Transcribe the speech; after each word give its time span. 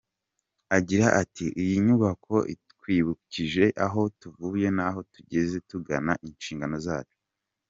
Agira 0.77 1.07
ati 1.21 1.45
“Iyi 1.61 1.75
nyubako 1.85 2.35
itwibukije 2.55 3.65
aho 3.85 4.01
tuvuye 4.19 4.67
n’aho 4.77 4.99
tugeze 5.13 5.55
tugana 5.69 6.13
inshingano 6.29 6.77
zacu. 6.87 7.17